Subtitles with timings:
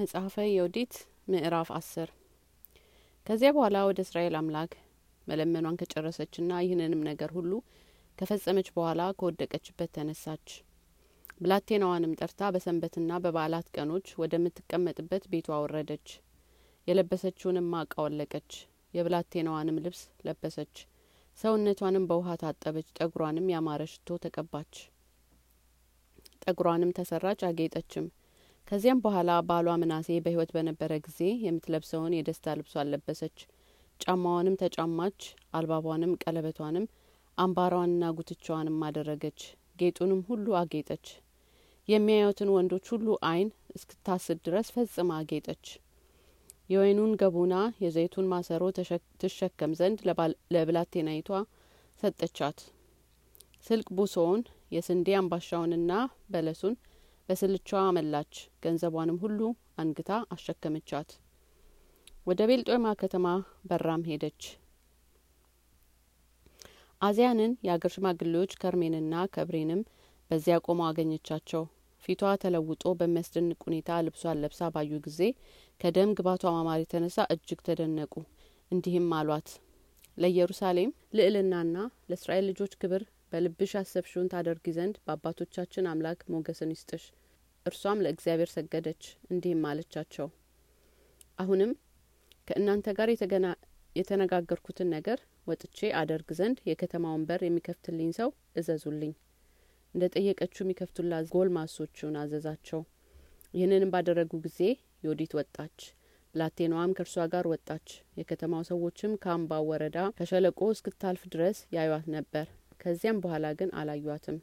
[0.00, 0.94] መጽሐፈ ዮዲት
[1.28, 2.08] ምዕራፍ አስር
[3.26, 4.72] ከዚያ በኋላ ወደ እስራኤል አምላክ
[5.26, 7.52] መለመኗን ከጨረሰችና ይህንንም ነገር ሁሉ
[8.18, 10.46] ከፈጸመች በኋላ ከወደቀችበት ተነሳች።
[11.40, 16.08] ብላቴናዋንም ጠርታ በሰንበትና በበዓላት ቀኖች ወደምትቀመጥበት ቤቷ ወረደች።
[16.88, 18.50] የለበሰችውንም ማቅ አወለቀች።
[18.94, 20.74] የብላቴናዋንም ልብስ ለበሰች።
[21.38, 24.74] ሰውነቷንም በውሃ ታጠበች። ጠጉሯንም ያማረ ሽቶ ተቀባች።
[26.44, 28.08] ጠጉሯንም ተሰራች፣ አጌጠችም።
[28.70, 33.38] ከዚያም በኋላ ባሏ ምናሴ በሕይወት በነበረ ጊዜ የምትለብሰውን የደስታ ልብሷን ለበሰች።
[34.00, 35.18] ጫማዋንም ተጫማች።
[35.54, 36.84] አልባቧንም፣ ቀለበቷንም፣
[37.38, 39.40] አምባሯንና ጉትቻዋንም አደረገች።
[39.78, 41.06] ጌጡንም ሁሉ አጌጠች።
[41.88, 45.64] የሚያዩትን ወንዶች ሁሉ ዓይን እስክታስት ድረስ ፈጽማ አጌጠች።
[46.70, 48.62] የወይኑን ገቡና የዘይቱን ማሰሮ
[49.22, 49.98] ትሸከም ዘንድ
[50.54, 51.30] ለብላቴናይቷ
[52.02, 52.60] ሰጠቻት።
[53.66, 55.92] ስልቅ ቡሶውን የስንዴ አምባሻውንና
[56.30, 56.76] በለሱን
[57.30, 59.40] በስልቻዋ አመላች። ገንዘቧንም ሁሉ
[59.78, 61.10] አንግታ አሸከመቻት።
[62.26, 63.26] ወደ ቤልጦማ ከተማ
[63.68, 64.40] በራም ሄደች።
[67.00, 69.82] አዚያንን የአገር ሽማግሌዎች ከርሜንና ከብሬንም
[70.30, 71.62] በዚያ ቆመው አገኘቻቸው።
[72.04, 75.20] ፊቷ ተለውጦ በሚያስደንቅ ሁኔታ ልብሷን ለብሳ ባዩ ጊዜ
[75.80, 78.12] ከደም ግባቷ ማማር የተነሳ እጅግ ተደነቁ።
[78.70, 79.48] እንዲህም አሏት፣
[80.18, 81.76] ለኢየሩሳሌም ልዕልናና
[82.10, 87.04] ለእስራኤል ልጆች ክብር በልብሽ ያሰብሽውን ታደርጊ ዘንድ በአባቶቻችን አምላክ ሞገስን ይስጥሽ።
[87.66, 90.28] እርሷም ለእግዚአብሔር ሰገደች፣ እንዲህም አለቻቸው፣
[91.38, 91.72] አሁንም
[92.48, 93.08] ከእናንተ ጋር
[93.96, 99.12] የተነጋገርኩትን ነገር ወጥቼ አደርግ ዘንድ የከተማውን በር የሚከፍትልኝ ሰው እዘዙልኝ።
[99.94, 102.80] እንደ ጠየቀችው የሚከፍቱላት ጎልማሶቹን አዘዛቸው።
[103.54, 104.58] ይህንንም ባደረጉ ጊዜ
[105.06, 105.78] ዮዲት ወጣች፣
[106.34, 107.86] ብላቴናዋም ከእርሷ ጋር ወጣች።
[108.18, 112.46] የከተማው ሰዎችም ከአምባው ወረዳ ከሸለቆ እስክታልፍ ድረስ ያዩት ነበር።
[112.82, 114.36] ከዚያም በኋላ ግን አላዩትም።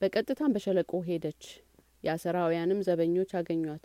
[0.00, 1.44] በቀጥታም በሸለቆ ሄደች።
[2.04, 3.84] የአሰራውያንም ዘበኞች አገኟት፣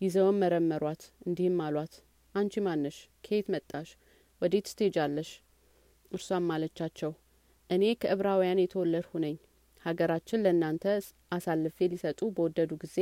[0.00, 1.94] ይዘውም መረመሯት። እንዲህም አሏት፣
[2.34, 2.96] አንቺ ማነሽ?
[3.24, 3.88] ከየት መጣሽ?
[4.42, 5.30] ወዴት ትሄጃለሽ?
[6.12, 7.12] እርሷም አለቻቸው፣
[7.70, 9.36] እኔ ከዕብራውያን የተወለድሁ ነኝ።
[9.84, 10.84] ሀገራችን ለእናንተ
[11.32, 12.96] አሳልፌ ሊሰጡ በወደዱ ጊዜ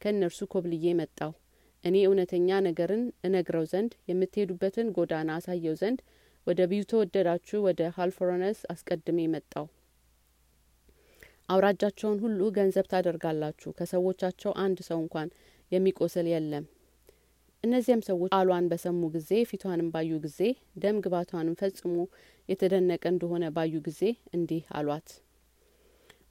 [0.00, 1.32] ከእነርሱ ኮብልዬ መጣሁ።
[1.84, 6.00] እኔ እውነተኛ ነገርን እነግረው ዘንድ የምትሄዱበትን ጎዳና አሳየው ዘንድ
[6.46, 9.66] ወደ ቢተወደዳችሁ ወደ ሀልፎረነስ አስቀድሜ መጣው።
[11.50, 15.28] አውራጃቸውን ሁሉ ገንዘብ ታደርጋላችሁ፣ ከሰዎቻቸው አንድ ሰው እንኳን
[15.72, 16.64] የሚቆስል የለም።
[17.64, 20.38] እነዚያም ሰዎች ቃሏን በሰሙ ጊዜ ፊቷንም ባዩ ጊዜ
[20.82, 21.96] ደም ግባቷንም ፈጽሞ
[22.48, 24.00] የተደነቀ እንደሆነ ባዩ ጊዜ
[24.36, 25.08] እንዲህ አሏት፣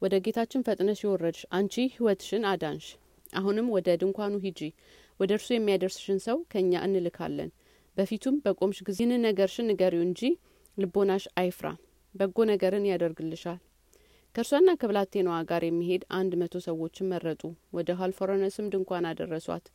[0.01, 2.87] ወደ ጌታችን ፈጥነሽ የወረድሽ አንቺ ሕይወትሽን አዳንሽ።
[3.33, 4.59] አሁንም ወደ ድንኳኑ ሂጂ፣
[5.19, 7.49] ወደ እርሱ የሚያደርስሽን ሰው ከእኛ እንልካለን።
[7.97, 10.21] በፊቱም በቆምሽ ጊዜ ይህንን ነገርሽን ንገሪው እንጂ
[10.77, 11.67] ልቦናሽ አይፍራ፣
[12.15, 13.59] በጎ ነገርን ያደርግልሻል።
[14.35, 17.41] ከእርሷና ከብላቴናዋ ጋር የሚሄድ አንድ መቶ ሰዎችን መረጡ።
[17.77, 19.65] ወደ ሀልፎረነስም ድንኳን አደረሷት።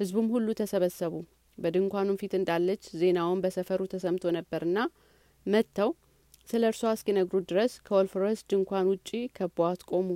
[0.00, 1.14] ሕዝቡም ሁሉ ተሰበሰቡ።
[1.58, 4.78] በድንኳኑም ፊት እንዳለች ዜናውን በሰፈሩ ተሰምቶ ነበርና
[5.46, 5.90] መጥተው
[6.48, 10.08] ስለ እርሷ እስኪነግሩት ድረስ ከወልፎረስ ድንኳን ውጪ ከበዋት ቆሙ።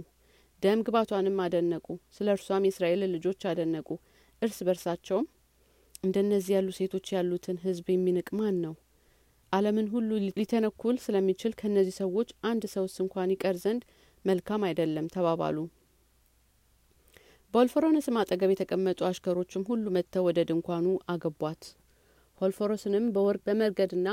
[0.63, 1.87] ደም ግባቷንም አደነቁ።
[2.17, 3.89] ስለ እርሷም የእስራኤልን ልጆች አደነቁ።
[4.43, 5.27] እርስ በርሳቸውም
[6.05, 8.75] እንደነዚህ ያሉ ሴቶች ያሉትን ሕዝብ የሚንቅ ማን ነው?
[9.53, 13.83] ዓለምን ሁሉ ሊተነኩል ስለሚችል ከእነዚህ ሰዎች አንድ ሰውስ እንኳን ይቀር ዘንድ
[14.25, 15.57] መልካም አይደለም ተባባሉ።
[17.55, 21.63] በሆልፎረስም አጠገብ የተቀመጡ አሽከሮችም ሁሉ መጥተው ወደ ድንኳኑ አገቧት።
[22.41, 24.09] ሆልፎረስንም በወርቅ በመርገድና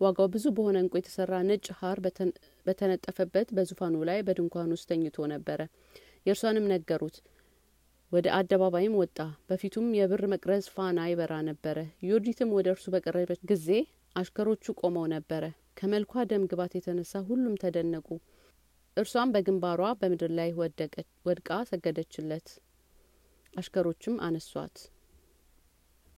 [0.00, 1.98] ዋጋው ብዙ በሆነ እንቁ የተሰራ ነጭ ሐር
[2.66, 5.60] በተነጠፈበት በዙፋኑ ላይ በድንኳኑ ውስጥ ተኝቶ ነበረ።
[6.26, 7.16] የእርሷንም ነገሩት።
[8.12, 11.76] ወደ አደባባይም ወጣ። በፊቱም የብር መቅረዝ ፋና ይበራ ነበረ።
[12.08, 13.68] ዮዲትም ወደ እርሱ በቀረበች ጊዜ
[14.16, 15.44] አሽከሮቹ ቆመው ነበረ።
[15.78, 18.08] ከመልኳ ደም ግባት የተነሳ ሁሉም ተደነቁ።
[18.96, 20.50] እርሷም በግንባሯ በምድር ላይ
[21.26, 22.48] ወድቃ ሰገደችለት።
[23.54, 24.76] አሽከሮችም አነሷት።